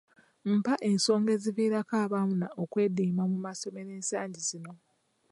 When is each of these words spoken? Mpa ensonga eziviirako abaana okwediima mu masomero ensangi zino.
Mpa 0.57 0.73
ensonga 0.89 1.29
eziviirako 1.37 1.93
abaana 2.05 2.47
okwediima 2.61 3.23
mu 3.31 3.37
masomero 3.45 3.89
ensangi 3.99 4.39
zino. 4.47 4.73